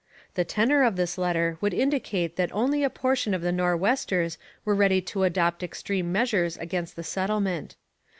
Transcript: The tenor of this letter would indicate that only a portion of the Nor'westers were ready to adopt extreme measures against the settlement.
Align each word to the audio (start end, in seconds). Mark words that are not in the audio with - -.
The 0.33 0.43
tenor 0.43 0.81
of 0.83 0.95
this 0.95 1.15
letter 1.15 1.59
would 1.61 1.75
indicate 1.75 2.35
that 2.35 2.51
only 2.55 2.83
a 2.83 2.89
portion 2.89 3.35
of 3.35 3.43
the 3.43 3.51
Nor'westers 3.51 4.39
were 4.65 4.73
ready 4.73 4.99
to 5.01 5.21
adopt 5.25 5.61
extreme 5.61 6.11
measures 6.11 6.57
against 6.57 6.95
the 6.95 7.03
settlement. 7.03 7.75